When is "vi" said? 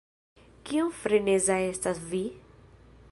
2.15-2.23